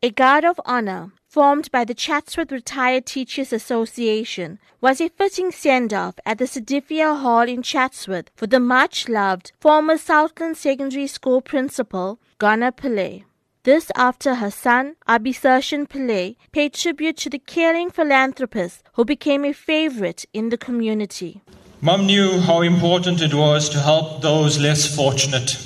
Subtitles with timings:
[0.00, 5.92] A guard of honor, formed by the Chatsworth Retired Teachers Association, was a fitting send
[5.92, 11.40] off at the Sedifia Hall in Chatsworth for the much loved former Southlands Secondary School
[11.40, 13.24] principal, Gona Pillay.
[13.64, 19.52] This after her son, Abisershan Pillay, paid tribute to the caring philanthropist who became a
[19.52, 21.42] favorite in the community.
[21.80, 25.56] Mum knew how important it was to help those less fortunate.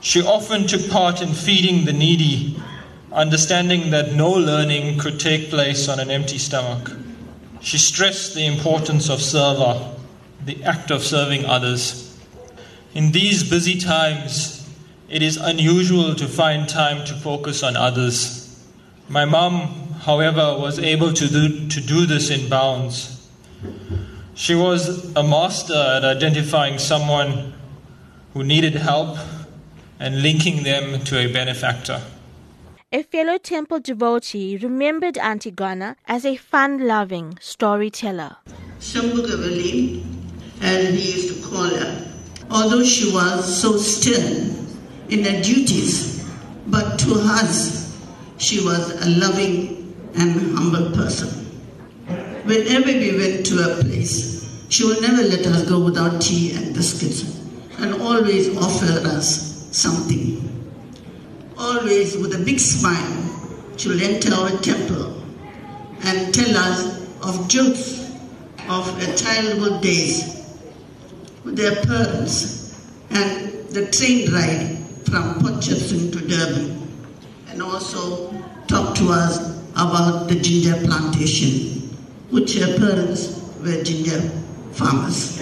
[0.00, 2.56] She often took part in feeding the needy
[3.12, 6.92] understanding that no learning could take place on an empty stomach.
[7.60, 9.98] She stressed the importance of seva,
[10.44, 12.16] the act of serving others.
[12.94, 14.68] In these busy times,
[15.08, 18.64] it is unusual to find time to focus on others.
[19.08, 23.28] My mom, however, was able to do, to do this in bounds.
[24.34, 27.54] She was a master at identifying someone
[28.32, 29.18] who needed help
[29.98, 32.00] and linking them to a benefactor.
[32.92, 38.38] A fellow temple devotee remembered Auntie Gona as a fun loving storyteller.
[38.80, 40.02] Shambhugavali,
[40.60, 42.12] and he used to call her,
[42.50, 44.66] although she was so stern
[45.08, 46.28] in her duties,
[46.66, 47.96] but to us,
[48.38, 51.28] she was a loving and humble person.
[52.42, 56.74] Whenever we went to her place, she would never let us go without tea and
[56.74, 57.38] biscuits
[57.78, 60.59] and always offer us something
[61.60, 65.22] always with a big smile, she'll enter our temple
[66.04, 68.10] and tell us of jokes
[68.68, 68.84] of
[69.16, 70.46] childhood days
[71.44, 72.74] with their parents
[73.10, 76.88] and the train ride from Potchefstroom to Durban
[77.48, 78.32] and also
[78.66, 81.90] talk to us about the ginger plantation,
[82.30, 84.20] which her parents were ginger
[84.72, 85.40] farmers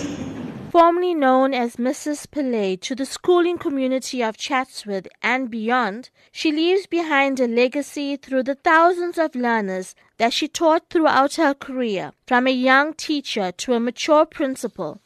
[0.71, 2.27] formerly known as Mrs.
[2.27, 8.43] Pillay to the schooling community of Chatsworth and beyond, she leaves behind a legacy through
[8.43, 13.73] the thousands of learners that she taught throughout her career, from a young teacher to
[13.73, 15.01] a mature principal,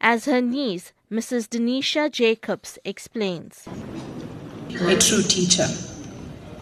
[0.00, 1.48] as her niece, Mrs.
[1.48, 3.66] Denisha Jacobs, explains.
[4.80, 5.66] A true teacher.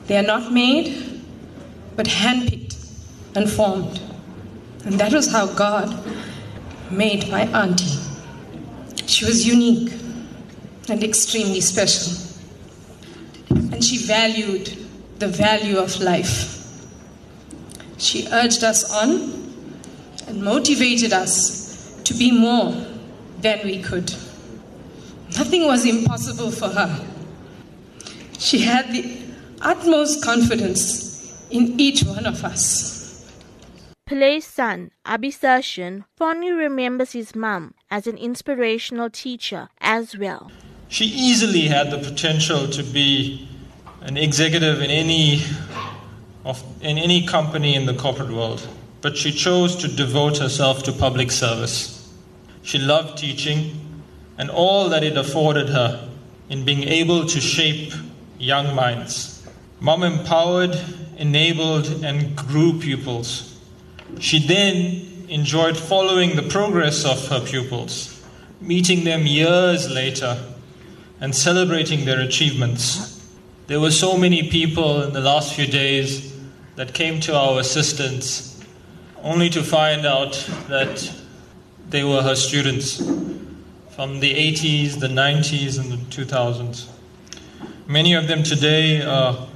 [0.07, 1.23] They are not made,
[1.97, 2.77] but handpicked
[3.35, 4.01] and formed.
[4.85, 5.97] And that was how God
[6.91, 8.04] made my auntie.
[9.07, 9.93] She was unique
[10.89, 12.13] and extremely special.
[13.51, 14.77] And she valued
[15.19, 16.51] the value of life.
[17.99, 19.45] She urged us on
[20.27, 22.75] and motivated us to be more
[23.41, 24.13] than we could.
[25.37, 27.05] Nothing was impossible for her.
[28.39, 29.19] She had the
[29.61, 32.94] utmost confidence in each one of us.
[34.15, 40.53] Pillay's son, Abisershan, fondly remembers his mum as an inspirational teacher as well.
[40.87, 43.49] She easily had the potential to be
[44.03, 45.43] an executive in any
[46.45, 48.69] of, in any company in the corporate world,
[49.01, 52.09] but she chose to devote herself to public service.
[52.63, 54.05] She loved teaching
[54.39, 56.09] and all that it afforded her
[56.49, 57.93] in being able to shape
[58.39, 59.45] young minds.
[59.81, 60.79] Mom empowered,
[61.17, 63.54] enabled, and grew pupils
[64.21, 68.23] she then enjoyed following the progress of her pupils,
[68.61, 70.39] meeting them years later,
[71.21, 73.11] and celebrating their achievements.
[73.67, 76.35] There were so many people in the last few days
[76.77, 78.63] that came to our assistance
[79.23, 80.33] only to find out
[80.69, 81.13] that
[81.89, 82.99] they were her students
[83.91, 86.89] from the 80s, the 90s, and the 2000s.
[87.87, 89.47] Many of them today are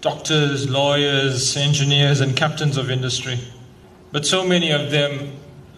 [0.00, 3.38] doctors, lawyers, engineers, and captains of industry.
[4.12, 5.32] But so many of them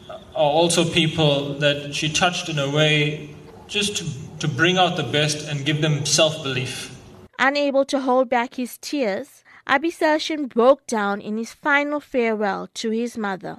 [0.09, 3.35] are also people that she touched in a way
[3.67, 6.97] just to, to bring out the best and give them self belief.
[7.39, 13.17] Unable to hold back his tears, Abisershan broke down in his final farewell to his
[13.17, 13.59] mother.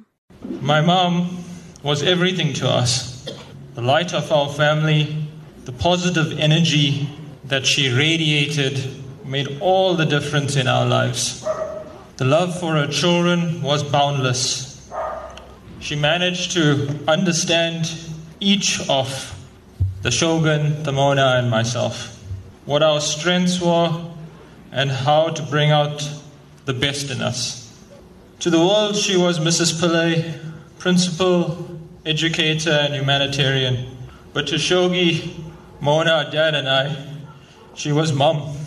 [0.61, 1.43] My mom
[1.83, 3.11] was everything to us
[3.73, 5.15] the light of our family,
[5.63, 7.07] the positive energy
[7.45, 11.45] that she radiated made all the difference in our lives.
[12.21, 14.87] The love for her children was boundless.
[15.79, 17.91] She managed to understand
[18.39, 19.35] each of
[20.03, 22.23] the shogun, the Mona, and myself,
[22.65, 24.05] what our strengths were,
[24.71, 26.07] and how to bring out
[26.65, 27.75] the best in us.
[28.41, 29.81] To the world, she was Mrs.
[29.81, 30.39] Pillay,
[30.77, 33.97] principal, educator, and humanitarian.
[34.31, 35.33] But to Shogi,
[35.79, 37.15] Mona, Dad, and I,
[37.73, 38.57] she was mom.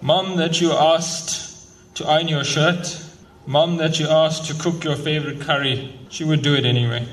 [0.00, 1.49] Mom that you asked
[2.00, 3.04] to iron your shirt.
[3.46, 7.06] Mom that you asked to cook your favorite curry, she would do it anyway.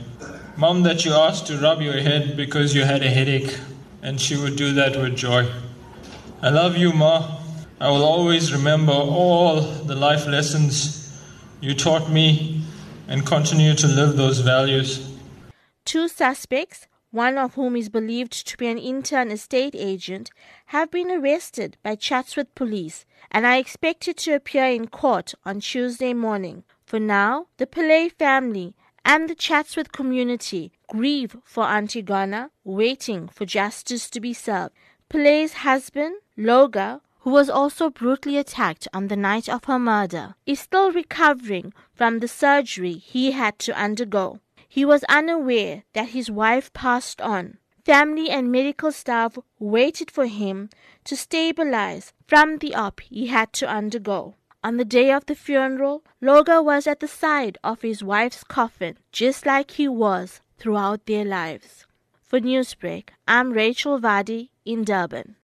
[0.55, 3.59] Mom that you asked to rub your head because you had a headache,
[4.01, 5.45] and she would do that with joy.
[6.41, 7.37] I love you, Ma.
[7.81, 11.19] I will always remember all the life lessons
[11.59, 12.61] you taught me
[13.09, 15.17] and continue to live those values.
[15.83, 20.29] Two suspects, one of whom is believed to be an intern estate agent,
[20.67, 26.13] have been arrested by Chatsworth police and are expected to appear in court on Tuesday
[26.13, 26.63] morning.
[26.85, 33.45] For now, the Pillay family and the Chatsworth community grieve for Auntie Gona, waiting for
[33.45, 34.73] justice to be served.
[35.09, 40.59] Pillay's husband, Loga, who was also brutally attacked on the night of her murder, is
[40.59, 44.39] still recovering from the surgery he had to undergo.
[44.67, 47.57] He was unaware that his wife passed on.
[47.85, 50.69] Family and medical staff waited for him
[51.05, 54.35] to stabilize from the op he had to undergo.
[54.63, 58.97] On the day of the funeral, Loga was at the side of his wife's coffin,
[59.11, 61.85] just like he was throughout their lives.
[62.21, 65.35] For Newsbreak, I'm Rachel Vadi in Durban.